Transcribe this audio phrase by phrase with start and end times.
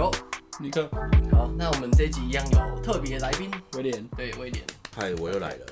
[0.00, 0.10] 球，
[0.58, 0.88] 尼克，
[1.30, 4.64] 好，那我们这一集一样有特别来宾威廉，对，威廉。
[4.96, 5.66] 嗨，我又来了。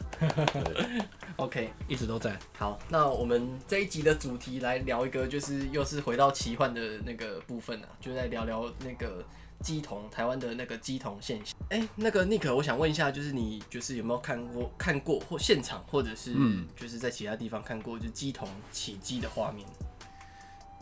[1.37, 2.39] OK，一直都在。
[2.59, 9.25] 好，那我们这一集的主题来聊一个，就是又是回到奇幻的那个部分啊，就来聊聊那个
[9.63, 11.57] 鸡童，台湾的那个鸡童现象。
[11.71, 16.35] 哎、欸，那个 Nick，我想问一下，就是你就是有没有看过看过或现场，或者是
[16.77, 19.67] 就是在其他地方看过，就鸡童起鸡的画面？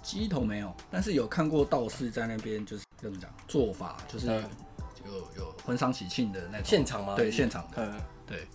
[0.07, 7.17] 乩童没有，但是有看过道士在那边，就是怎么讲做法，就是有有婚丧喜庆的那种现场吗？
[7.17, 7.85] 对，现场的。
[7.85, 8.47] 嗯，对，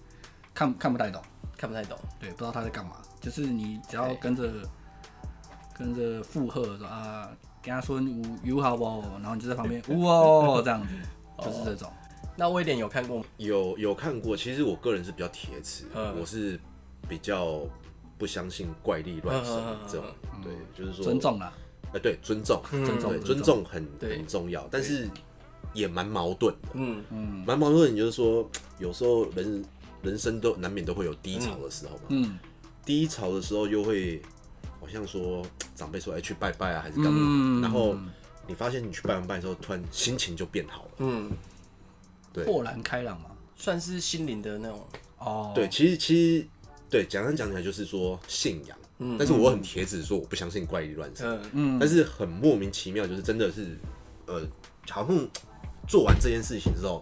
[0.54, 1.22] 看看不太懂，
[1.58, 1.98] 看不太懂。
[2.18, 2.94] 对，不知道他在干嘛。
[3.20, 4.50] 就是你只要跟着
[5.78, 7.30] 跟着附和说啊，
[7.62, 10.94] 跟他说有有好不好，然后你就在旁边呜哦这样子，
[11.44, 11.92] 就是这种。
[12.38, 13.26] 那威廉有看过吗？
[13.36, 14.38] 有有看过。
[14.38, 15.86] 其实我个人是比较铁齿，
[16.18, 16.58] 我是
[17.10, 17.60] 比较。
[18.22, 19.56] 不相信怪力乱神
[19.88, 20.06] 这种，
[20.44, 21.52] 对，就是说尊重啦，
[21.92, 23.66] 哎，对，尊重，尊重，尊重。
[23.66, 25.10] 很很重要，但是
[25.74, 27.04] 也蛮矛盾的，嗯。
[27.10, 27.96] 嗯，蛮矛盾。
[27.96, 28.48] 就是说，
[28.78, 29.66] 有时候人
[30.04, 32.38] 人生都难免都会有低潮的时候嘛，嗯，
[32.86, 34.22] 低潮的时候又会
[34.80, 37.96] 好像说长辈说哎去拜拜啊，还是干嘛，然后
[38.48, 41.32] 你发现你去拜完拜之后，突然心情就变好了，嗯，
[42.32, 44.88] 对，豁然开朗嘛，算是心灵的那种。
[45.18, 46.48] 哦，对，其实其实。
[46.92, 53.78] 对，简单讲起来就是说信仰，嗯，但是我很铁齿说我不相信怪力乱神，嗯，但是很莫名其妙，就是真的是，
[54.26, 54.46] 呃，
[54.90, 55.28] 好像
[55.88, 57.02] 做完这件事情之后，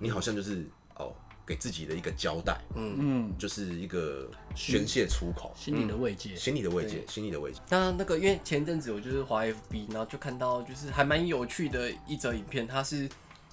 [0.00, 0.66] 你好像就是
[0.96, 1.14] 哦，
[1.46, 7.60] 给自己的一个交代，嗯嗯，就是一个宣泄出口，心里的慰藉，心里的慰藉，心里的慰藉。
[7.70, 13.08] 那那个，因为前阵子我就是滑 FB，然后就看到就是还蛮有趣的一则影片，它是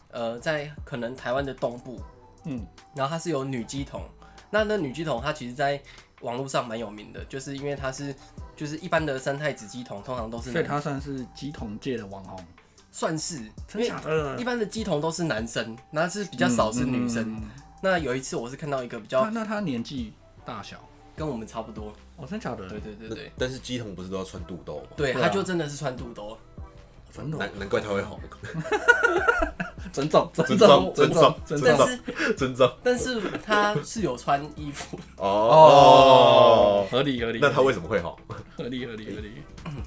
[0.09, 2.01] 呃在可能台湾的东部，
[2.45, 4.01] 嗯，然后它是有女机童。
[4.55, 5.81] 那那女鸡童她其实，在
[6.21, 8.15] 网络上蛮有名的，就是因为她是，
[8.55, 12.39] 就是一般的三太子鸡童通常都是，所以她算是鸡童界的网红，
[12.89, 14.39] 算是，真的假的？
[14.39, 17.23] 一般的鸡童都是男生，那是比较少是女生。
[17.23, 17.49] 嗯嗯、
[17.81, 20.13] 那有一次我是看到一个比较，那他年纪
[20.45, 20.77] 大小
[21.17, 22.69] 跟我们差不多，哦，真的假的？
[22.69, 23.31] 对对对对。
[23.37, 24.87] 但是鸡童不是都要穿肚兜吗？
[24.95, 26.37] 对，他就真的是穿肚兜。
[27.23, 28.19] 难难怪他会红，
[29.93, 37.39] 尊重尊重尊重尊重，但是尊重，但是他是有穿衣服哦，合理合理。
[37.41, 38.15] 那他为什么会红？
[38.57, 39.31] 合理合理合理。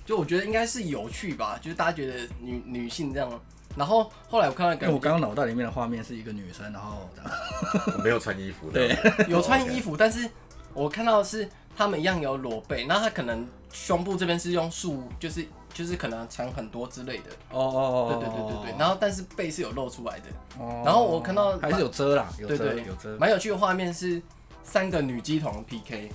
[0.04, 3.28] 就我觉得应该是有趣吧，就是大家觉得女女性这样。
[3.76, 7.08] 然后后来我看到，因为我刚刚脑袋里面的画面是一个女生，然后
[8.02, 8.96] 没有穿衣服，对，
[9.28, 10.28] 有穿衣服，但是
[10.72, 15.46] 我看到的是他们一样有裸背，然后他可能胸部这边是用束，就是。
[15.78, 17.30] 就是可能长很多之类的。
[17.52, 20.24] 哦哦哦对对对对对，然后但是背是有露出来的
[20.58, 22.84] 哦，然后我看到还是有遮啦，有遮对对。
[22.84, 24.20] 有遮，蛮有趣的画面是
[24.64, 26.10] 三个女机童 PK，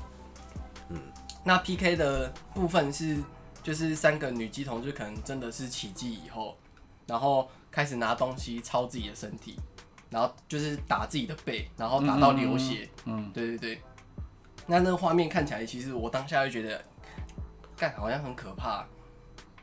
[0.90, 1.00] 嗯，
[1.46, 3.18] 那 PK 的部分是
[3.64, 6.58] 就是三个女机童就可能真的是奇迹以后，
[7.08, 9.58] 然后开始拿东西抄自己的身体，
[10.10, 13.82] 然后就是打自己的背，然后打到流血，嗯，对对对，
[14.68, 16.84] 那那个画面看起来其实我当下就觉得，
[17.78, 18.86] 干好像很可怕。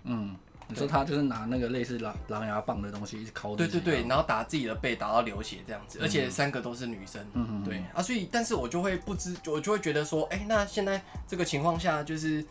[0.05, 0.35] 嗯，
[0.69, 7.85] 你说他就是拿那个类似狼狼牙棒的东西一直敲，对对对，然后打自己的背，打到流血这样子，而且三个都是女生，嗯嗯，对。
[7.95, 12.45] 啊，所以但是我就会不知，我就会觉得说，哎，那现在这个情况下，就是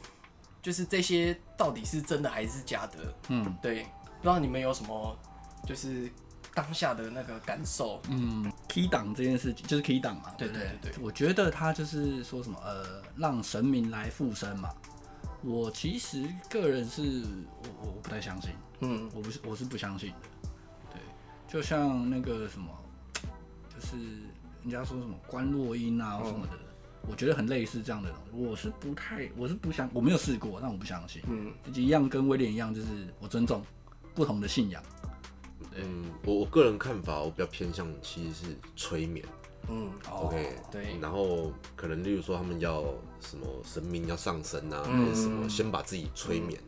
[0.61, 3.13] 就是这些到底是真的还是假的？
[3.29, 5.17] 嗯，对，不知道你们有什么
[5.65, 6.09] 就是
[6.53, 8.01] 当下的那个感受？
[8.09, 10.49] 嗯，key 档这件事情就是 key 档嘛，对？
[10.49, 14.69] 对对，我觉得他就是说什么呃，让神明来附身嘛。
[15.41, 17.01] 我其实个人是
[17.81, 18.51] 我我不太相信，
[18.81, 20.49] 嗯，我不是我是不相信的，
[20.91, 21.01] 对，
[21.47, 22.67] 就像那个什么，
[23.73, 23.95] 就是
[24.61, 26.53] 人家说什么观落音啊什么的，
[27.09, 32.87] 我觉得很类似这样的东西，我是不太我是不相我没有试过，但我不相信，嗯，一样跟威廉一样，就是
[33.19, 33.63] 我尊重
[34.13, 34.83] 不同的信仰，
[35.75, 39.25] 嗯，我我个人看法我比较偏向其实是催眠。
[39.69, 42.83] 嗯，OK，对，然后可能例如说他们要
[43.21, 46.59] 什么神明要上身啊，还是什么，先把自己催眠，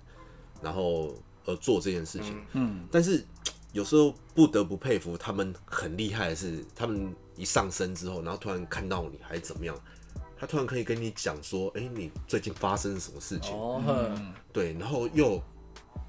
[0.62, 1.16] 然后
[1.46, 2.40] 而做这件事情。
[2.54, 3.26] 嗯，但是
[3.74, 9.76] 有时候不得不佩服他们很厉害的是，他们一上身之后，然后突然看到你还是怎么样，
[10.38, 13.56] 他突然可以跟你讲说，哎，你最近发生了什么事情？
[13.56, 13.82] 哦，
[14.54, 15.42] 对，然后又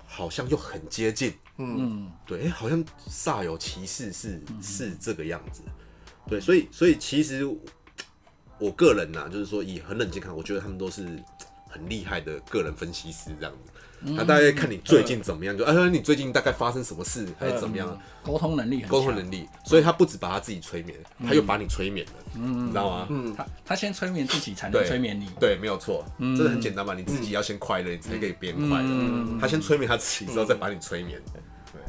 [0.07, 5.63] 好像又很接近，嗯，对，哎，好像煞有其事，是是这个样子。
[6.29, 7.47] 对，所以所以其实
[8.59, 11.05] 我个人呐、啊，就是说以很冷静看，我觉得他们都是
[11.69, 13.73] 很厉害的个人分析师这样子。
[14.17, 17.97] 他大概看你最近怎么样，就哎，你最近大概发生什么事，还是怎么样？
[18.25, 19.49] 沟通能力，沟通能力。
[19.65, 23.07] 所以他不止把他自己催眠，他又把你催眠了，你知道吗？
[23.11, 25.29] 嗯，他他先催眠自己，才能催眠你。
[25.39, 26.05] 对，没有错，
[26.37, 29.39] 这个很简单嘛，你自己要先快乐，你才可以变快乐。
[29.41, 31.23] 他先催眠他自己之后，再把你催眠。
[31.73, 31.81] 对。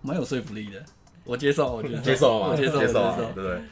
[0.00, 0.84] 蛮有说服力的。
[1.24, 3.62] 我接受，我觉得接受嘛，接受，接受，对不对？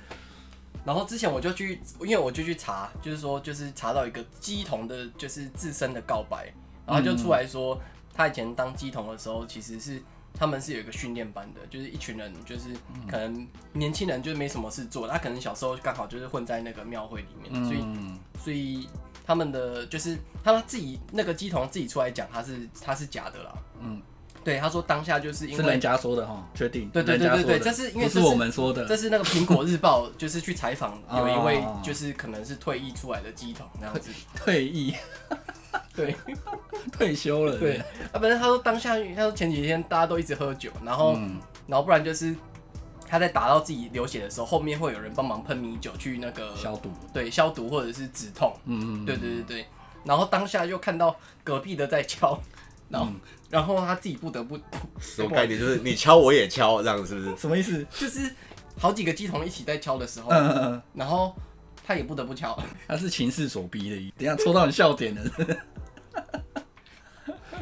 [0.84, 6.52] 然后之前我就去，因为我就去查，就是说，就是查到一个鸡童的，就是自身的告白，
[6.86, 7.78] 然后就出来说，
[8.14, 10.02] 他以前当鸡童的时候，其实是
[10.32, 12.70] 他们是有一个训练班的，就是一群人，就是
[13.06, 17.84] 可能年轻人就是没什么事做，他可能小时候刚好就是混在那个庙会里面，所以，
[18.42, 18.88] 所以
[19.26, 24.00] 他们的就是他们自己那个鸡童自己出来讲，他是他是假的啦，嗯。
[24.42, 26.88] 对，他说当下就是因为是人家说的哈，确定。
[26.88, 34.10] 对对对对对，这是因为是我们说的，这是那个苹果日报，就是去采访 有一位就是可能是退役出来的乩童那样子。
[34.34, 34.94] 退役，
[35.94, 36.14] 对，
[36.92, 37.58] 退休了。
[37.58, 37.84] 对，啊，
[38.14, 41.18] 反正他说当下，他说前几天大家都一直喝酒，然后
[41.66, 42.34] 然后不然就是
[43.06, 48.56] 他在打到自己流血的时候，后面会有人帮忙喷米酒去那个消毒，对，消毒或者是止痛。
[48.64, 49.66] 嗯嗯，对对对对。
[50.02, 51.14] 然后当下就看到
[51.44, 52.40] 隔壁的在敲，
[52.90, 53.08] 然后。
[53.50, 54.56] 然后他自己不得不，
[55.00, 55.58] 什么概念？
[55.58, 57.36] 就是你敲我也敲，这样是不是？
[57.36, 57.84] 什么意思？
[57.98, 58.32] 就是
[58.78, 61.34] 好几个乩童一起在敲的时候，嗯嗯嗯，然后
[61.84, 62.56] 他也不得不敲。
[62.86, 65.22] 他是情势所逼的，等下戳到你笑点了。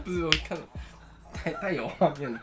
[0.04, 0.58] 不是我看，
[1.32, 2.38] 太太有画面了。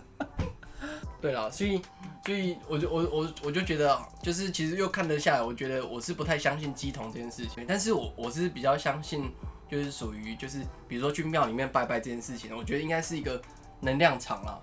[1.22, 1.80] 对了，所以
[2.26, 9.32] 所以我就我我我就觉得，就是其实又看得下来，我觉得我是不太相信鸡同这件事情，但是我我是比较相信。
[9.68, 13.40] 就是属于就是，比如说去庙里面拜拜这件事情，我觉得应该是一个
[13.80, 14.60] 能量场啊。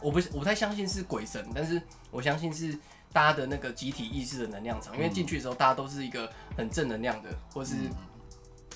[0.00, 1.80] 我不我不太相信是鬼神，但是
[2.10, 2.78] 我相信是
[3.12, 4.94] 大家的那个集体意识的能量场。
[4.96, 7.74] 因为进去的时候，大家都是一个很正能量的，或是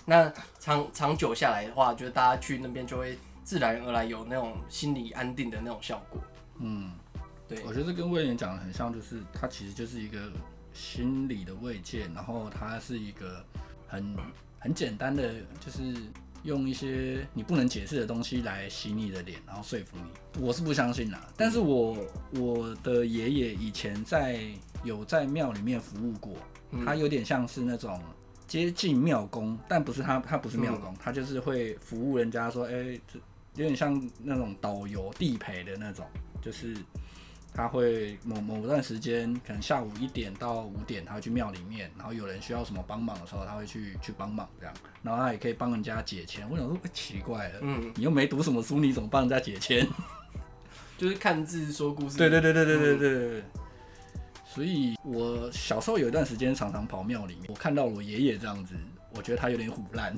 [0.07, 6.21] 那长长久下来的话，就是大家去那边就会自然而然有那种心理安定的那种效果。
[6.61, 6.93] 嗯，
[7.47, 10.33] 对，我觉得跟威廉讲的很像，就是它其实就是一个
[10.73, 13.45] 心理的慰藉，然后它是一个
[13.87, 14.17] 很。
[14.59, 15.95] 很简单的，就是
[16.43, 20.43] 用一些你不能解释的东西来洗你的脸，然后说服你。
[20.43, 21.97] 我是不相信啦，但是我
[22.33, 24.41] 我的爷爷以前在
[24.85, 26.35] 有在庙里面服务过，
[26.85, 28.01] 他有点像是那种
[28.47, 33.01] 接近庙工，但不是他，他不是庙工，他就是会服务人家说，哎、欸，
[33.55, 36.07] 有点像那种导游地陪的那种，
[36.41, 36.77] 就是。
[37.53, 44.75] 他会某某段时间，可能下午一点到五点，他会去庙里面，然后有人需要什么帮忙的时候，他会去去帮忙这样。
[45.03, 46.49] 然后他也可以帮人家解签。
[46.49, 49.87] 我想说，奇怪了，嗯，你又没读什么书，你怎么帮人家解签？
[50.97, 52.17] 就是看字说故事。
[52.19, 53.43] 对对对对对对对对。
[54.45, 58.75] 所以我小时候有一段时间常常跑庙里面，我看到我爷爷这样子，
[59.15, 60.17] 我觉得他有点唬烂。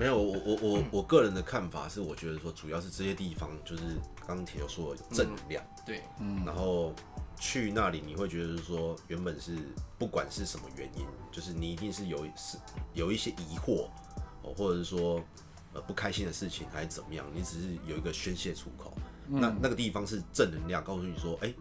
[0.00, 3.82] 没有，我我我我个人的看法是，我觉得说主要是这些地方就是
[4.26, 6.94] 刚铁有说有正能量，嗯、对，嗯，然后
[7.38, 9.58] 去那里你会觉得说原本是
[9.98, 12.56] 不管是什么原因，就是你一定是有是
[12.94, 13.90] 有一些疑惑
[14.42, 15.22] 哦，或者是说
[15.74, 18.94] 呃不开心的事情还是怎么样，你只是有一个宣泄出口，
[19.28, 21.52] 嗯、那那个地方是正能量，告诉你说，哎，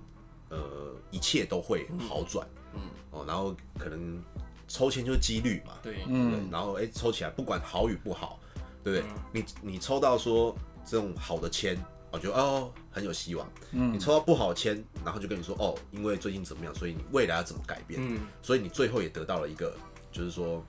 [0.47, 2.79] 呃，一切都会好转，嗯，
[3.11, 4.23] 哦，然后可能。
[4.69, 8.39] 抽签就是几率嘛，对，嗯，然后哎、欸，抽起来不管好与不好，
[8.83, 9.09] 对不对？
[9.09, 10.55] 嗯、你你抽到说
[10.85, 11.75] 这种好的签，
[12.11, 13.51] 我觉得哦很有希望。
[13.71, 17.99] 嗯，你抽到不好签，然后就跟你说哦，因为最近怎么样，所以你未来要怎么改变？
[18.01, 19.75] 嗯，所以你最后也得到了一个，
[20.11, 20.63] 就是说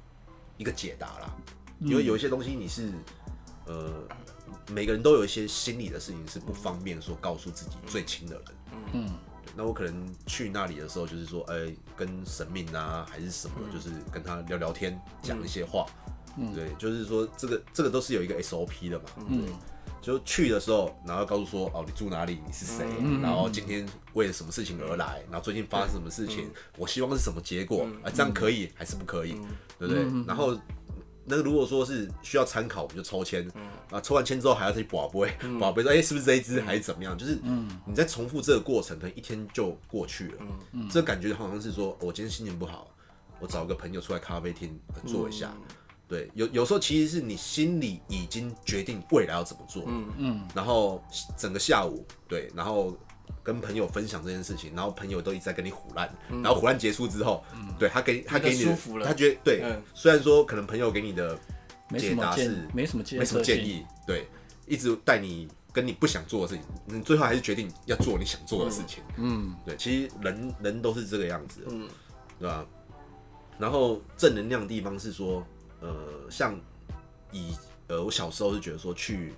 [0.56, 1.36] 一个解答啦。
[1.78, 2.90] 因为有一些东西你是
[3.66, 4.02] 呃，
[4.70, 8.44] 每个人都有一些心理的事情是不方便说告诉自己最亲的人。
[8.94, 9.10] 嗯。
[9.56, 15.86] 那我可能去那里的时候，就是说，哎、欸，跟神明啊，还是什么，嗯、就是跟他聊聊天，讲一些话，
[16.38, 19.52] 嗯、对，就是说，这个这个都是有一个 SOP 的嘛，嗯，对，
[20.00, 29.46] 就去的时候，然后告诉说，哦，你住哪里，你是谁，嗯、然后今天为了什么事情而来，然后最近发生什么事情，嗯、我希望是什么结果，啊、嗯，这样可以还是不可以，嗯、
[29.78, 30.04] 对不对？
[30.04, 30.56] 嗯、然后。
[31.30, 37.16] 那如果说是需要参考，我们就抽签，嗯、啊，抽完签之后还要再去博杯，博杯 说，哎、欸，是不是这一支还是怎么样？
[37.16, 37.38] 就是，
[37.86, 40.34] 你在重复这个过程，可能一天就过去了。
[40.40, 40.48] 嗯。
[40.72, 42.90] 嗯、这感觉好像是说，我今天心情不好，
[43.38, 45.52] 我找个朋友出来咖啡厅坐一下。
[45.54, 45.62] 嗯、
[46.08, 50.08] 对，有有时候其实是你心里已经决定未来要怎么做，嗯。
[50.18, 51.02] 嗯，然后
[51.38, 52.96] 整个下午，对，然后。
[53.42, 58.64] 跟朋友分享这件事情，然后朋友都一直在跟你胡乱，嗯、然后胡乱结束之后，嗯、对他给他给你，
[59.04, 61.38] 他觉得对，嗯、虽然说可能朋友给你的
[61.98, 64.28] 解答是没什么建没什么建议，对，
[64.66, 71.88] 一直带你跟你不想做的事情，你最后还是决定要做你想做的事情，嗯，对，其实人人都是这个样子，嗯，
[72.38, 72.64] 对吧？
[73.58, 75.46] 然后正能量的地方是说，
[75.80, 76.58] 呃，像
[77.30, 77.54] 以
[77.88, 79.34] 呃我小时候是觉得说去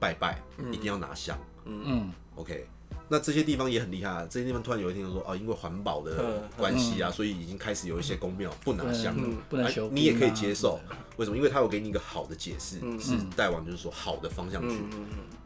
[0.00, 2.66] 拜拜一定要拿香，嗯嗯，OK。
[3.12, 4.26] 那这些地方也很厉害啊！
[4.30, 10.80] 这些地方突然有一天说，哦，因为环保的关系啊，所以已经开始有一些宫庙不拿香了，不能修，你也可以接受。
[11.18, 11.36] 为什么？
[11.36, 14.78] 因为他有给你一个好的解释，是带往就是说好的方向去。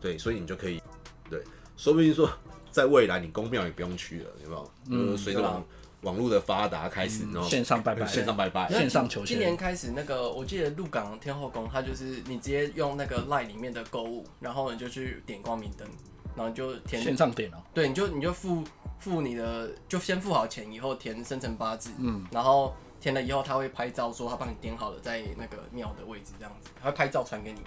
[0.00, 0.80] 对，所以你就可以
[1.28, 1.42] 对，
[1.76, 2.30] 说不定说
[2.70, 4.70] 在未来你宫庙也不用去了，有没有？
[4.88, 5.64] 嗯，随着网
[6.02, 9.26] 网络的发达开始，然后线上拜拜，线上拜拜，线上求签。
[9.26, 15.88] 今年开始那个，我记得鹿港天后宫，它就是你直接用那个 LINE 里面的购物，然后你就去点光明灯，
[16.36, 17.56] 然后就填线上点哦。
[17.74, 18.62] 对，你就你就付
[18.98, 22.74] 付你的，就先付好钱，以后填生辰八字，嗯，然后。
[22.98, 27.60] 填了以后，他会拍照说他帮你点好了，在那个庙的位置这样子，他会拍照传给你。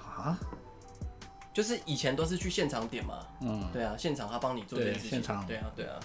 [0.00, 0.36] 啊？
[1.52, 3.26] 就是以前都是去现场点嘛。
[3.42, 3.68] 嗯。
[3.74, 5.22] 对啊，现场他帮你做这件事情。
[5.46, 6.00] 对啊，对啊。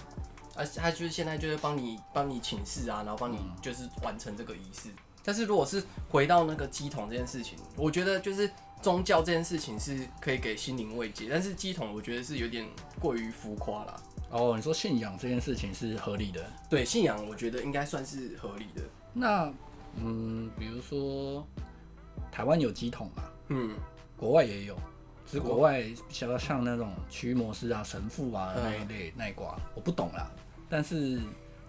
[0.54, 4.90] 而他就是现在就是帮你帮你请示啊，然后帮你就是完成这个仪式。
[4.90, 4.96] 嗯。
[5.24, 8.48] 但是如果是回到那个鸡桶这件事情，我觉得就是
[8.82, 12.66] 宗教这件事情是可以给心灵慰藉，但是鸡桶我觉得是有点
[13.00, 14.02] 过于浮夸了。
[14.30, 16.44] 哦，你说信仰这件事情是合理的？
[16.68, 18.82] 对，信仰我觉得应该算是合理的。
[19.12, 19.52] 那，
[19.96, 21.46] 嗯，比如说
[22.30, 23.22] 台湾有鸡桶嘛？
[23.48, 23.74] 嗯，
[24.16, 24.76] 国外也有，
[25.26, 30.30] 只是国外比较像那种驱魔师啊、神父啊那一类那一挂，我不懂啦。
[30.68, 31.18] 但是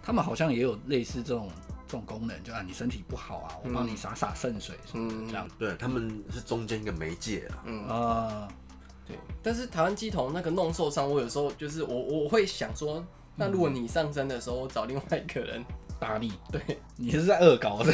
[0.02, 1.50] 他们好像也有类似这种
[1.90, 5.48] 这种功能，就啊，你身体不好啊，我帮你洒洒圣水什么的这样。
[5.58, 7.64] 对，他们是中间一个媒介啊。
[7.66, 8.48] 嗯啊。
[9.08, 13.04] 对，但是台湾鸡头那个弄受伤，我有时候就是我我会想说，
[13.34, 15.64] 那如果你上身的时候找另外一个人
[15.98, 17.92] 打你， 对，你是在恶搞的？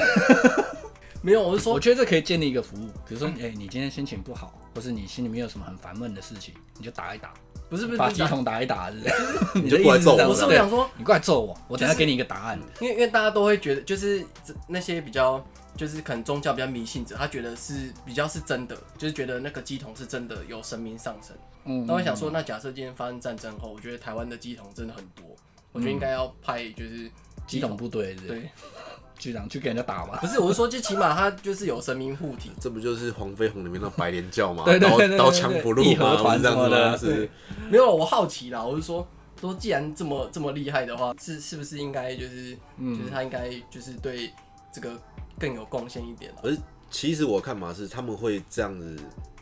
[1.22, 7.32] 没有，我是说，我觉得这可以建立一个服务，比如说，哎、欸，你今天心情不好，或是你心里面有什么很烦闷的事情，你就打一打，
[7.68, 9.62] 不是不是把鸡桶打一打，是不是？
[9.62, 14.24] 你就过来揍我，我是不想说，你过来揍我，我等下给你一个答案，因为因为大家都会觉得，就是
[14.68, 15.44] 那些比较。
[15.76, 21.36] 就是可能宗教比较迷信者，他觉得是比较是真的，就是觉得那个鸡桶是真的有神明上身。
[21.66, 25.36] 嗯，那我想说，那假设今天发生战争后，我觉得台湾的鸡桶真的很多，
[25.72, 27.10] 我觉得应该要派就是
[27.46, 28.48] 乩童部队，对，
[29.18, 30.18] 局长去给人家打嘛。
[30.20, 32.50] 不是，我是说，就起码他就是有神明护体。
[32.60, 34.64] 这不就是黄飞鸿里面那白莲教吗？
[34.64, 36.98] 对对对，刀枪不入嘛，这样子的。
[36.98, 37.30] 是，
[37.70, 39.06] 没有，我好奇啦，我是说，
[39.40, 44.30] 说既然这么这么厉害的话，是是不是应该就是，就是他应该就是对
[44.72, 44.90] 这个。
[45.38, 46.32] 更有贡献一点。
[46.42, 46.56] 而
[46.90, 48.96] 其实我看法是，他们会这样子，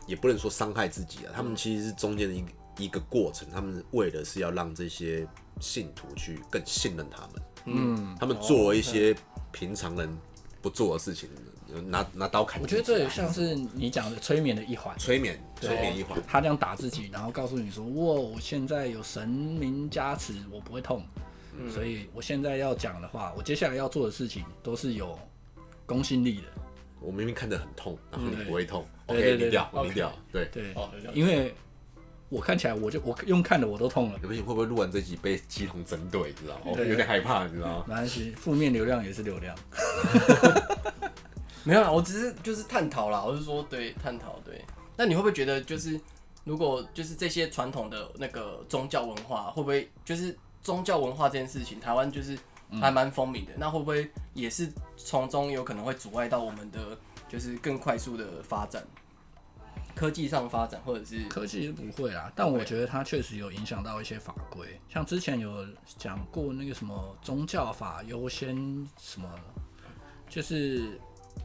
[0.05, 1.31] 也不能说伤害自己啊。
[1.33, 2.47] 他们其实是中间的一个
[2.79, 5.25] 一个过程，他们为的是要让这些
[5.61, 7.31] 信徒去更信任他们。
[7.67, 9.15] 嗯，他们做了一些
[9.57, 10.09] 平常人
[10.61, 11.29] 不做的事情，
[11.87, 12.61] 拿拿刀砍。
[12.61, 14.97] 我觉得这也像是你讲的催眠的一环。
[14.97, 16.21] 催眠，催眠一环。
[16.27, 21.01] 他这样打自己，然后告诉你说：“哇，我现在有神明加持，我不会痛。
[21.73, 25.17] 所以我现在要讲的话，我接下来要做的事情都是有。”
[25.87, 26.47] 公信力的，
[26.99, 30.73] 我明明看着很痛，然后你不会痛，OK，低调，低调，对对，
[31.13, 31.53] 因为
[32.29, 36.29] 我看起来我就我用看的我都痛了，有没有会不会录完这集被系统针对？
[36.29, 36.77] 你知道吗？
[36.77, 37.85] 有点害怕，你知道吗？
[37.87, 39.55] 没关系，负面流量也是流量。
[41.63, 44.63] 没有啦，我只是就是探讨啦，我是说对探讨对。
[44.97, 45.99] 那你会不会觉得就是
[46.43, 52.37] 如果就是这些传统的那个宗教文化，会不会就是宗教文化这件事情，台湾就是？
[52.81, 54.67] 还蛮风靡的，那会不会也是
[54.97, 56.97] 从中有可能会阻碍到我们的，
[57.29, 58.83] 就是更快速的发展，
[59.95, 65.65] 科技上发展，或者是科技是不会啦，但我觉得它确实有影响到一些法规，像之前有
[65.97, 68.55] 讲过那个什么宗教法优先
[68.99, 69.29] 什么，
[70.29, 70.99] 就是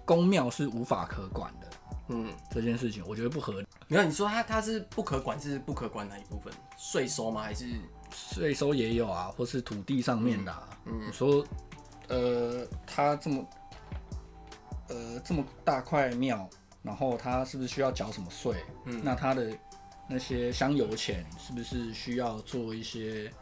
[0.04, 1.66] 公庙是无法可管的，
[2.09, 3.66] 嗯，这件事情我觉得不合理。
[3.87, 6.52] 没有，你说它它是不可管，是不可管哪一部分？
[6.76, 7.42] 税收吗？
[7.42, 7.66] 还是？
[8.12, 10.69] 税收也有啊，或是土地上面的、啊。
[10.87, 11.45] 嗯，你说，
[12.09, 13.49] 呃，它这么，
[14.88, 16.50] 呃，这么大块庙，
[16.82, 18.54] 然后他是不是需要缴什么税？
[18.84, 19.56] 嗯，那他的
[20.08, 23.32] 那些香油钱是不是需要做一些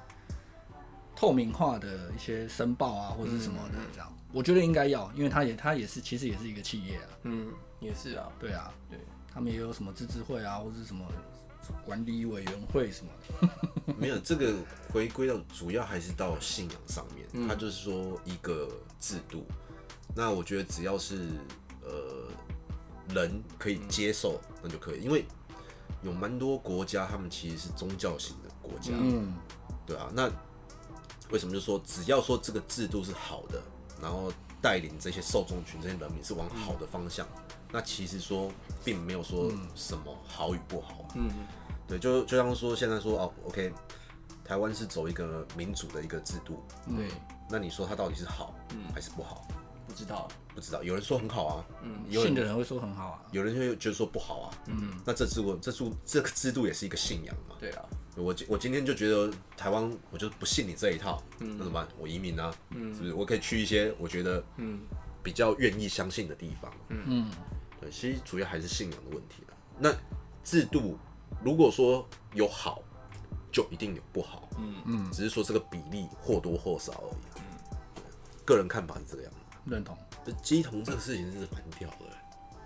[1.14, 3.78] 透明化的一些申报啊，或者是什么的？
[3.92, 7.08] 这样，嗯、我觉得应该要，因为他也他也是其实也是一个企业啊。
[7.24, 8.28] 嗯，也是啊。
[8.38, 8.98] 对啊，对，
[9.32, 11.04] 他们也有什么自治会啊，或者是什么。
[11.84, 14.54] 管理委员会什么的， 没有这个
[14.90, 19.44] 回归到主要还是到信仰上面，嗯、它就是说一个制度。
[20.14, 21.28] 那我觉得只要是
[21.82, 22.26] 呃
[23.14, 25.00] 人可以接受，嗯、那就可以。
[25.00, 25.24] 因为
[26.02, 29.34] 有蛮多国家，他们其实是宗教型的国家，嗯，
[29.86, 30.08] 对啊。
[30.14, 30.30] 那
[31.30, 33.62] 为什么就说只要说这个制度是好的，
[34.00, 38.50] 然后带领这些受众群、这些人民是往好的方向，嗯、那其实说
[38.84, 41.30] 并没有说什么好与不好，嗯。
[41.86, 43.72] 对，就就像说现在说哦，OK，
[44.44, 47.08] 台湾是走一个民主的一个制度，对，
[47.48, 49.48] 那你说它到底是好，嗯，还是不好？
[49.88, 50.82] 不知道，不知道。
[50.82, 57.84] 有人说很好啊，嗯，信的人会说很好啊，有人就觉得说不好啊，嗯，那这制度，这制这个制度也是一个信仰嘛，对啊。
[58.14, 61.88] 我今我今天就觉得台湾，我就不信你这一套，嗯，那怎么办？
[61.98, 63.14] 我移民啊，嗯，是不是？
[63.14, 64.80] 我可以去一些我觉得，嗯，
[65.22, 67.30] 比较愿意相信的地方，嗯嗯，
[67.80, 69.54] 对，其实主要还是信仰的问题了。
[69.78, 69.92] 那
[70.44, 70.98] 制度。
[71.44, 72.82] 如果说有好，
[73.52, 74.48] 就一定有不好。
[74.58, 77.40] 嗯嗯，只是说这个比例或多或少而已。
[77.40, 77.42] 嗯，
[78.46, 79.37] 个人看法是这个样子。
[79.68, 79.96] 认同。
[80.24, 82.06] 这鸡同这个事情是蛮屌的，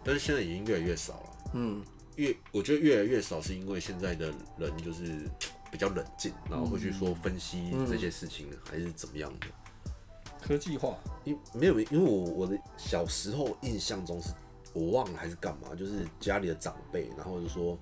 [0.04, 1.30] 但是现在已经越来越少了。
[1.54, 1.84] 嗯，
[2.16, 5.28] 越我觉得越来越少，是因为现在的人就是
[5.70, 9.46] 比较冷静，然后会去说分析这些事情，还是怎么样的。
[10.40, 14.32] 科技化，因没有，因为我我的小时候印象中是，
[14.72, 17.78] 我忘了还是干嘛，就是家里的长辈，然后就说，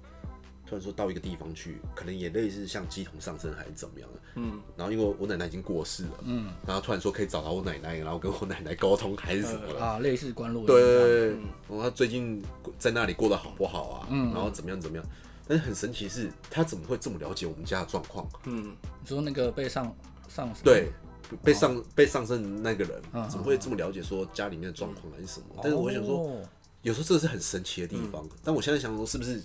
[0.71, 9.85] 突然说到一个地方去，可能也类似像鸡同上身还是怎么样的，嗯，然后因为我奶奶已经过世了，嗯，然后突然说可以找到我奶奶，然后跟我奶奶沟通还是什么的。
[9.85, 12.41] 啊，类似关路，对对对，然后他最近
[12.79, 14.07] 在那里过得好不好啊？
[14.11, 15.05] 嗯，然后怎么样怎么样，
[15.49, 18.29] 但是很神奇是，他怎么会这么了解我们家的状况？
[18.45, 19.93] 嗯，你说那个被上
[20.29, 20.63] 上身？
[20.63, 20.89] 对。
[21.45, 23.01] 被上、哦、被上身的那个人
[23.31, 25.47] 怎么会这么了解说家里面的状况还是什么？
[25.51, 26.43] 嗯、但是我想说，哦、
[26.83, 28.25] 有时候这个是很神奇的地方。
[28.25, 29.41] 嗯、但我现在想说，是不是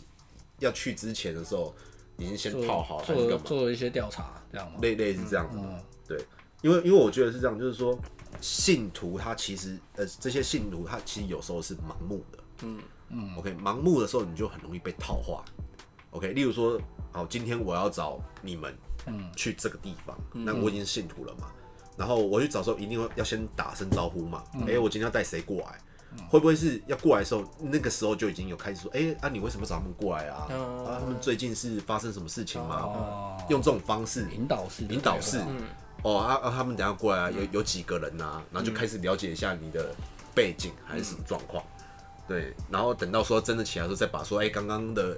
[0.59, 1.74] 要去之前的时候
[2.17, 4.79] 已经先套好了，做做，做一些调查，这样吗？
[4.81, 6.25] 类类似这样的，嗯、对，
[6.62, 7.97] 因为因为我觉得是这样，就是说
[8.41, 15.43] 信徒他其实呃这些信徒他其实有时候是盲目的，嗯嗯，OK，盲目的时候你就很容易被套话
[16.12, 16.79] ，OK，例如说，
[17.12, 21.51] 好，今天我要找你们，嗯，去这个地方，嗯、那我已经是信徒了嘛。
[21.97, 24.43] 然后我去找的时候，一定要先打声招呼嘛。
[24.67, 25.79] 哎、我今天要带谁过来？
[26.17, 30.48] 嗯、会不会是要过来的时候，那个时候就已经有开始说，哎、欸，啊，你为什么找他们过来啊？
[30.50, 32.81] 嗯、啊，他们最近是发生什么事情吗？
[32.81, 35.39] 哦、用这种方式引导式，引导式。
[35.48, 35.63] 嗯、
[36.03, 38.43] 哦，啊啊，他们等下过来啊，有有几个人啊？
[38.51, 39.93] 然后就开始了解一下你的
[40.34, 41.63] 背景还是什么状况。
[41.63, 45.17] 嗯、对，然后等到说真的起来的时候，再把说，哎、欸，刚刚的。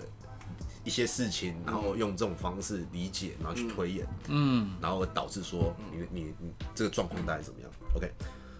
[0.84, 8.10] 一些事情，然后用这种方式理解，然后去推演，嗯，然后导致说你你你这个状况大概怎么样？OK，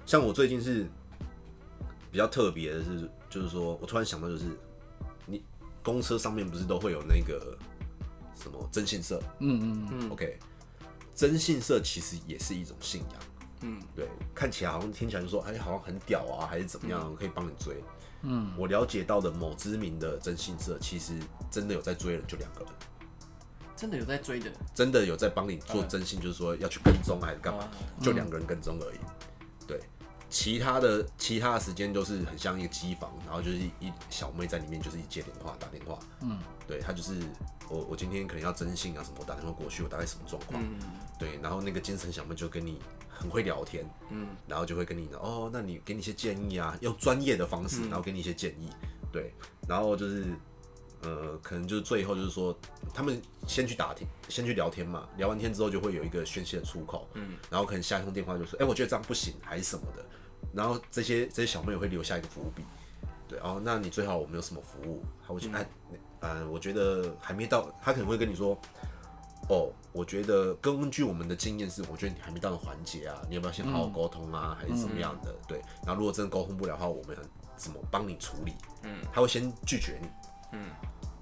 [0.06, 0.86] 像我最近是
[2.12, 4.46] 比较特别的是，就是说我突然想到，就是
[5.26, 5.44] 你
[5.84, 7.58] 公车上面不是都会有那个
[8.36, 9.22] 什么征信社？
[9.40, 10.38] 嗯嗯嗯，OK，
[11.16, 13.22] 征信社其实也是一种信仰，
[13.62, 17.76] 嗯，对，看起来好像听起来就说，哎，好像很屌啊，还是怎么样，可以帮你追。
[18.24, 21.14] 嗯，我了解到的某知名的征信社，其实
[21.52, 22.74] 真的有在追人，就两个人，
[23.76, 27.70] 真的有在追的，真的有在帮你做征信，就是说要去跟踪还是干嘛，
[28.02, 28.98] 就两个人跟踪而已。
[29.68, 29.80] 对，
[30.30, 35.98] 其他的其他的时间都是很像一个机房，然后就是一小妹在里面，就是一接电话打电话。
[36.22, 37.14] 嗯，对，她就是
[37.70, 40.62] 我我今天可能要征信啊什么，我打电话过去，我大概什么状况？
[40.64, 40.80] 嗯
[41.18, 42.80] 对，然后那个精神小妹就跟你。
[43.20, 49.34] 很会聊天，嗯，然后就会跟你哦，那你给你一些建议啊，用专业的方式，然后给你一些建议，嗯、对，
[49.68, 50.26] 然后就是
[51.02, 52.58] 呃，可能就是最后就是说，
[52.94, 60.06] 他们先去打听，先去聊天嘛，聊完天之后就会有一个宣泄的出口，嗯，然后可能下一通电话就说，哎，我觉得这样不行，还是什么的，
[60.54, 62.64] 然后这些这些小朋友会留下一个伏笔，
[63.28, 65.68] 对，哦，那你最好我们有什么服务，他会去哎，
[66.22, 68.58] 呃，我觉得还没到，他可能会跟你说。
[69.50, 75.32] 哦，我觉得根据我们的经验是，我觉得你还没到的环节啊，你要不要先好好沟通啊，嗯、还是怎么样的？
[75.32, 77.16] 嗯、对，然后如果真的沟通不了的话，我们
[77.56, 78.52] 怎么帮你处理？
[78.84, 80.10] 嗯，他会先拒绝你。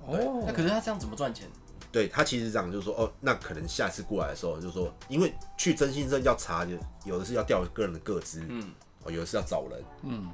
[0.06, 1.48] 哦，那可是他这样怎么赚钱？
[1.92, 6.68] 对他其实这样，就是说，哦，那可能下次过来的时候，就是说，因为去征信社要查，
[7.06, 8.72] 有的是要调个人的个资，嗯，
[9.04, 10.30] 哦，有的是要找人，嗯，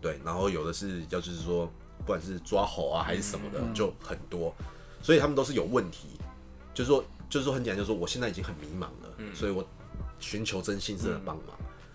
[0.00, 1.66] 对，然后有的是要就是说，
[1.98, 4.54] 不管是抓猴啊还是什么的，嗯、就很多，
[5.02, 6.18] 所以他们都是有问题，
[6.72, 7.04] 就是说。
[7.30, 9.66] 就是说很简单，就是说我现在已经很迷茫了，嗯、所以我
[10.20, 11.46] 寻求征信社的帮忙。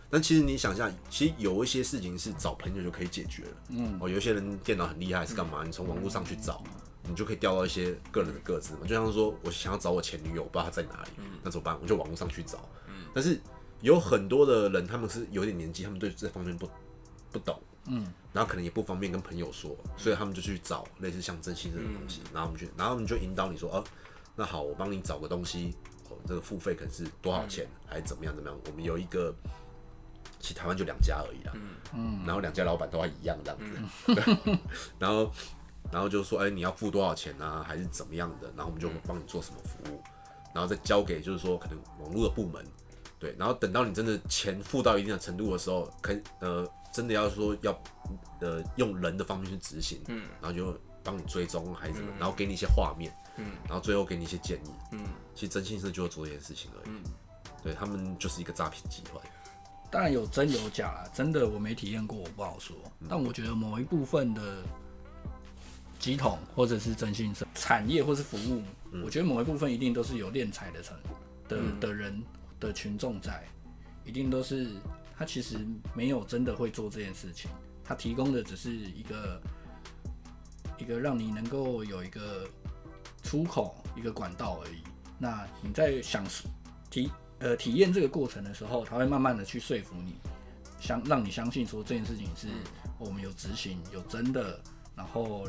[0.10, 3.50] 嗯、但其实你想一下，其实有一些事情是找朋友就可以解决了。
[3.70, 5.60] 嗯，哦，有些人电脑很厉害，是干嘛？
[5.64, 6.64] 嗯、你从网络上去找，
[7.04, 8.80] 你就可以调到一些个人的个资嘛。
[8.88, 11.78] 就像说我想要找我前女友，我不知道她在哪里，嗯、那怎么办？
[11.82, 12.68] 我就网络上去找。
[12.88, 13.40] 嗯，但是
[13.82, 16.70] 有很多的人，他们是有点年纪，他们对这方面不
[17.32, 17.60] 不懂。
[17.86, 23.84] 嗯，然后可能也不方便跟朋友说，所以他们就去找类似像征信这种东西，嗯、然后我们去，然后我们就引导你说，哦。
[24.36, 25.76] 那好，我帮你找个东西，
[26.10, 28.60] 哦，这个付费可能是多少钱，嗯、还是怎么样怎么样？
[28.68, 29.34] 我们有一个，
[30.40, 34.58] 其实台湾就两家而已啦，嗯嗯，然后两家老板都还一样这样子，
[34.98, 35.32] 然后
[35.92, 38.48] 然后就说，哎、欸，你要付多少钱啊，还是怎么样的？
[38.56, 40.02] 然后我们就帮你做什么服务，
[40.54, 42.66] 然后再交给就是说可能网络的部门，
[43.20, 47.78] 对，然后等到你真的钱付到一定的程度的时候，可呃真的要说要
[48.42, 53.12] 呃用人的方面去执行，嗯，然后就帮你追踪还是什么，然后给你一些画面。
[53.42, 54.70] 嗯，然后最后给你一些建议。
[54.92, 55.00] 嗯，
[55.34, 56.90] 其实征信社就要做这件事情而已。
[56.90, 57.02] 嗯，
[57.64, 59.24] 对他们就是一个诈骗集团。
[59.92, 62.76] 当然有真有假啦，真的我没体验过，我不好说。
[63.02, 64.64] 嗯、但我觉得某一部分的
[65.98, 70.98] 集桶或者是征信社产业或是服务，嗯、我觉得某一部分一定都是有敛财的成
[71.48, 72.22] 的的人
[72.60, 73.44] 的群众在，
[74.06, 74.68] 一定都是
[75.18, 77.50] 他其实没有真的会做这件事情，
[77.84, 79.42] 他提供的只是一个
[80.78, 82.48] 一个让你能够有一个。
[83.22, 84.82] 出口一个管道而已。
[85.20, 86.24] 那你在想
[86.90, 90.16] 体呃体验这个过程的时候，他会慢慢的去说服你，
[90.80, 92.48] 相让你相信说这件事情是
[92.98, 94.60] 我们有执行有真的，
[94.96, 95.48] 然后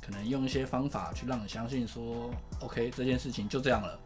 [0.00, 3.98] 可能用一些方法去让你相信说，OK 这件事情就这样了，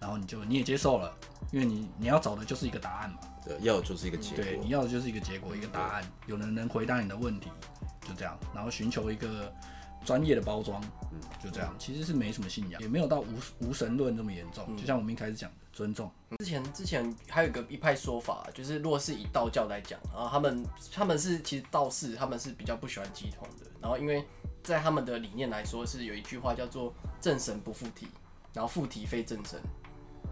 [0.00, 1.16] 然后你就你也接受了，
[1.52, 3.18] 因为你你要找的就是一个答案嘛。
[3.44, 4.44] 对，要的就是一个结果。
[4.44, 7.48] 对，你要的就是一个结果，一个答案，有人能回答你的问题，
[8.06, 9.52] 就这样，然后寻求一个。
[10.06, 10.80] 专业的包装，
[11.12, 13.26] 嗯，就这样，其实是没什么信仰，也没有到无
[13.58, 14.64] 无神论那么严重。
[14.68, 16.08] 嗯、就像我们一开始讲的，尊重。
[16.38, 23.66] 之前之前还有一个一派说法，就是如果是以道教来讲，然后他们他们是其实道士，他们是比较不喜欢乩童的。
[23.82, 24.24] 然后因为
[24.62, 28.06] 在他们的理念来说，是有一句话叫做“正神不附体”，
[28.54, 29.60] 然后附体非正神。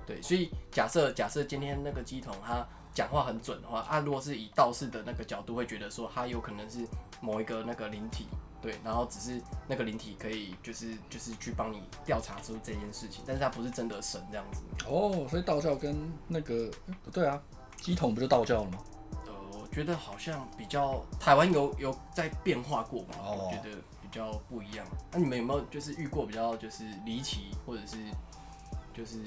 [0.06, 6.86] 对，所以假设假设今天那个鸡童他讲话很准的话，啊，如果是以道士的那个角度，会觉得说他有可能是
[7.20, 8.26] 某一个那个灵体。
[8.64, 14.62] 对，然后只是那个灵体可以，就是就是去帮你调查出这件事情，但是它不是真的神这样子。
[14.88, 15.94] 哦，所以道教跟
[16.26, 16.70] 那个
[17.02, 17.38] 不对啊，
[17.82, 18.78] 乩童不就道教了吗？
[19.26, 24.86] 呃，我觉得好像比较台湾有有在变化过嘛，哦、我觉得比较不一样。
[25.12, 27.98] 那、啊、你们有没有就是遇过比较就是离奇或者是
[28.94, 29.18] 就是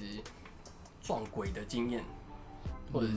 [1.00, 2.04] 撞鬼的经验，
[2.92, 3.14] 或者是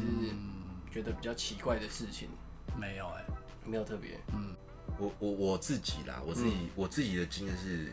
[0.92, 2.28] 觉得比较奇怪的事情？
[2.74, 3.24] 嗯、没有哎、欸，
[3.64, 4.54] 没有特别，嗯。
[5.01, 7.91] 我我我自己啦，我自己、嗯、我自己的经验是，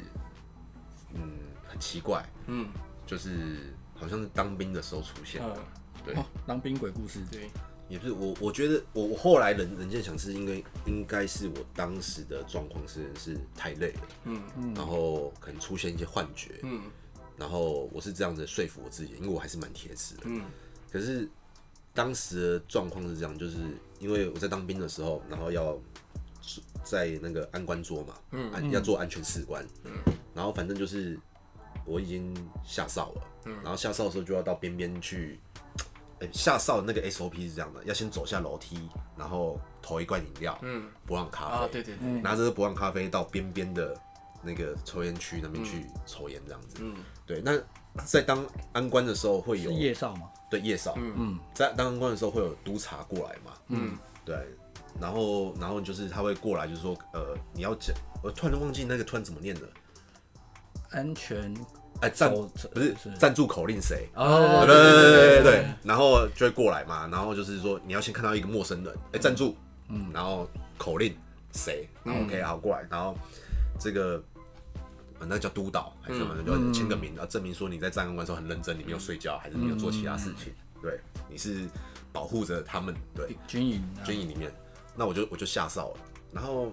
[1.13, 1.21] 嗯，
[1.65, 2.67] 很奇怪，嗯，
[3.05, 7.49] 就是好像是当兵的时候出现的，嗯、对、哦，当兵鬼故事，对，
[7.87, 16.81] 也不是我，我觉得我我后来人人间想是因为应该是我当时的状况是是太累了，嗯嗯，然后可能出现一些幻觉，嗯，
[17.37, 20.41] 然后我是这样子说服我自己，因为我还是蛮铁齿的，嗯，
[20.91, 21.29] 可是
[21.93, 23.57] 当时的状况是这样，就是
[23.99, 25.79] 因为我在当兵的时候，然后要。
[26.89, 29.91] 在那个安官桌嘛，嗯，嗯，要做安全士官，嗯，
[30.33, 31.19] 然后反正就是
[31.85, 35.39] 我已经下哨了，嗯，然后下哨的时候就要到边边去，
[36.19, 43.93] 欸，下哨的那个 SOP 是这样的，要先走下楼梯，然后投一罐饮料，嗯，伯朗咖啡，啊，对对对，拿着伯朗咖啡到边边的
[44.41, 46.95] 那个抽烟区那边去抽烟这样子，嗯，
[47.25, 47.59] 对，那
[48.05, 50.29] 在当安官的时候会有夜哨吗？
[50.49, 54.35] 对，夜哨，嗯嗯，在当安官的时候会有督察过来嘛，嗯，对。
[54.99, 59.61] 然后，然后就是他会过来，就是说，呃，你要讲，我突然忘记那个突然怎么念的，
[60.89, 61.53] 安全，
[62.01, 64.09] 哎，站不是站住口令谁？
[64.15, 69.55] 哦，对对对对对，然后就会过来嘛，然后就是说你要先看到一个陌生人，哎，站住，
[69.89, 71.15] 嗯，然后口令
[71.53, 71.87] 谁？
[72.03, 73.15] 然后 OK，好过来，然后
[73.79, 74.23] 这个
[75.19, 76.35] 那叫督导还是什么？
[76.43, 81.67] 就签个名，然后证明说你在站安官的时候很认真，你没有睡觉，还是没有做其他事情，对，你是
[82.11, 84.51] 保护着他们，对，军营，军营里面。
[84.97, 85.99] 那我就我就下哨了，
[86.33, 86.71] 然后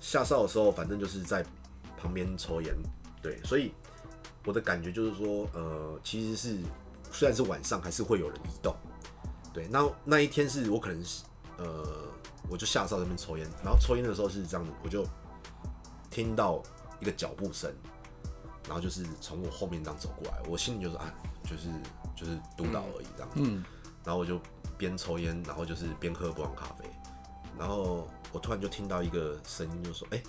[0.00, 1.44] 下哨的时候，反正就是在
[1.98, 2.72] 旁边抽烟，
[3.20, 3.72] 对，所以
[4.44, 6.58] 我的感觉就是说，呃，其实是
[7.10, 8.72] 虽然是晚上，还是会有人移动，
[9.52, 9.66] 对。
[9.66, 11.24] 那那一天是我可能是，
[11.58, 12.06] 呃，
[12.48, 15.04] 我就下哨在那边抽烟，然后抽烟的时候是这样子，我就
[16.08, 16.62] 听到
[17.00, 17.74] 一个脚步声，
[18.66, 21.68] 然后就是从我后面这样走过来，我心里就是啊，就是
[22.14, 23.64] 就是督导而已这样子，嗯，
[24.04, 24.40] 然后我就
[24.78, 26.88] 边抽烟，然后就是边喝伯朗咖啡。
[27.58, 30.22] 然后我突然就听到一个声音，就说：“哎，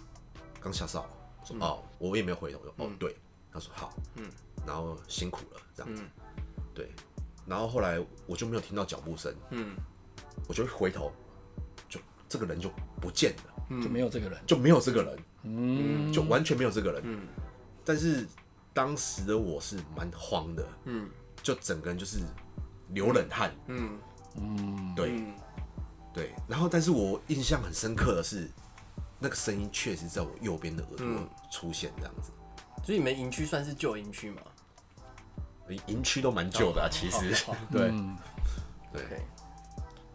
[0.61, 1.05] 刚下哨。”
[1.41, 3.15] 我说：“哦，我也没有回头。”说哦，对。
[3.51, 4.29] 他说：“好。”嗯。
[4.65, 6.03] 然后辛苦了，这样子。
[6.73, 6.91] 对。
[7.45, 9.33] 然后后来我就没有听到脚步声。
[9.51, 9.75] 嗯。
[10.47, 11.11] 我就回头，
[11.89, 12.69] 就这个人就
[13.01, 15.19] 不见了，就没有这个人，就没有这个人。
[15.43, 16.13] 嗯。
[16.13, 17.01] 就完全没有这个人。
[17.05, 17.27] 嗯。
[17.83, 18.27] 但是
[18.73, 20.67] 当时的我是蛮慌的。
[20.85, 21.09] 嗯。
[21.41, 22.19] 就整个人就是
[22.89, 23.53] 流冷汗。
[23.67, 23.99] 嗯。
[24.35, 24.95] 嗯。
[24.95, 25.23] 对。
[26.17, 28.49] 对，然后但是我印象很深刻的是，
[29.19, 31.07] 那个声音确实在我右边的耳朵
[31.51, 32.31] 出现这样子。
[32.57, 34.41] 嗯、所以你们营区算是旧营区吗？
[35.85, 37.35] 营区都蛮旧的啊，其实。
[37.71, 37.93] 对。
[38.91, 39.21] 对。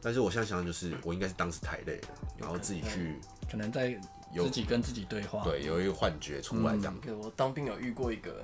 [0.00, 3.96] 但是我现在想想，就是我应该是当时太累了，然后自己去，可能在
[4.34, 5.44] 自己跟自己对话。
[5.44, 6.96] 对，有一个幻觉出来这样。
[7.00, 8.42] 对，我当兵有遇过一个，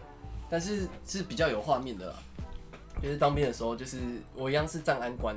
[0.48, 2.16] 但是是比较有画面的啦，
[3.02, 3.98] 就是当兵的时候，就是
[4.36, 5.34] 我一样是站安官，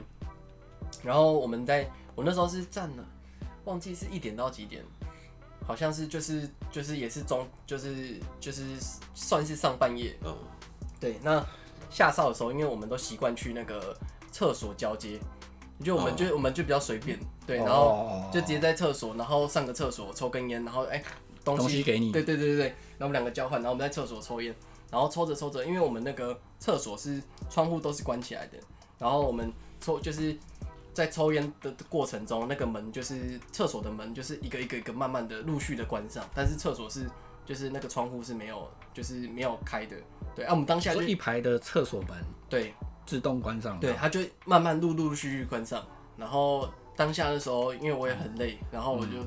[1.03, 1.89] 然后我们在。
[2.15, 3.05] 我那时候是站了，
[3.65, 4.83] 忘记是一点到几点，
[5.65, 8.63] 好像是就是就是也是中就是就是
[9.13, 10.17] 算是上半夜。
[10.23, 10.35] 嗯，
[10.99, 11.17] 对。
[11.23, 11.43] 那
[11.89, 13.97] 下哨的时候，因为我们都习惯去那个
[14.31, 15.19] 厕所交接，
[15.83, 21.03] 就我们就、哦、我们就比较随便，对，然后就直接在厕所，然后上个厕所抽根烟，然后哎、欸、
[21.43, 24.53] 东西东西给你，对对对对对，然后我们两个交换，然后我们在厕所抽烟，
[24.89, 28.57] 然后抽着抽着，因为我们那个厕所是窗户都是关起来的，
[28.97, 30.37] 然后我们抽就是。
[30.93, 37.09] 在抽烟的过程中，那个门就是厕所的门，就是一个一个一个慢慢的陆续的关上，但是厕所是
[37.45, 39.95] 就是那个窗户是没有，就是没有开的。
[40.35, 42.17] 对，啊，我们当下就一排的厕所门，
[42.49, 42.73] 对，
[43.05, 43.79] 自动关上。
[43.79, 45.83] 对，它就慢慢陆陆续续关上。
[46.17, 49.17] 然后当下的时候，因为我也很累，然后我就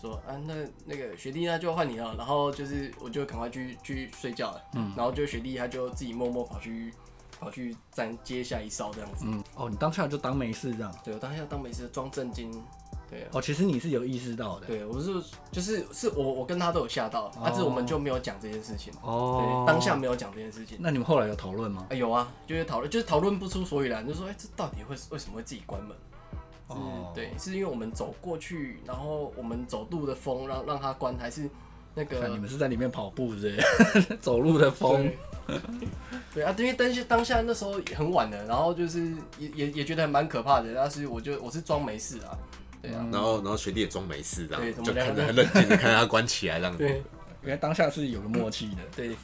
[0.00, 0.54] 说，嗯、啊，那
[0.84, 2.14] 那个学弟那就换你了。
[2.16, 4.62] 然后就是我就赶快去去睡觉了。
[4.74, 4.92] 嗯。
[4.96, 6.92] 然后就学弟他就自己默默跑去
[7.42, 9.24] 跑去站接下一哨这样子。
[9.26, 9.42] 嗯。
[9.56, 10.94] 哦，你当下就当没事这样。
[11.02, 12.50] 对，我当下当没事，装震惊。
[13.10, 14.66] 对哦，其实你是有意识到的。
[14.66, 15.10] 对，我是
[15.50, 18.90] 就是是我我跟他都有吓到，但是我们就没有讲这件事情。
[19.02, 19.66] 哦。
[19.66, 20.78] 对，当下没有讲这件事情。
[20.80, 21.86] 那你们后来有讨论吗？
[21.90, 25.94] 有啊，就是讨论，就是讨论不出所以然，就说，哎，这到底会为什么会自己关门？
[26.68, 27.12] 哦。
[27.14, 31.50] 对，是因为我们走过去，然后我们走路的风让让他关，还是
[31.94, 32.28] 那个？
[32.28, 33.56] 你们是在里面跑步是
[33.92, 34.16] 不是？
[34.20, 35.10] 走路的风。
[36.32, 42.38] 对啊，因为当下当下那时候很晚了，然后就是也也也觉得蛮可怕的，但是我就我是装没事啊。
[42.80, 46.78] 对啊，然后然后学弟也装没事，这样就看着很冷静的看他关起来这样子。
[46.78, 47.02] 对，
[47.42, 48.82] 因为当下是有个默契的。
[48.96, 49.16] 对，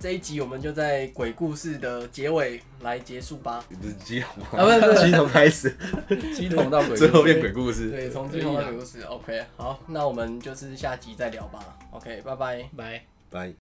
[0.00, 3.62] 这一集我们就在鬼故事的结尾来结束吧。
[3.68, 5.76] 不是乩童啊，不是乩童开始，
[6.08, 7.90] 乩童到鬼，最后变鬼故事。
[7.90, 9.02] 对，从乩童到鬼故事。
[9.02, 11.76] OK，好，那我们就是下集再聊吧。
[11.90, 13.69] OK，拜拜，拜拜。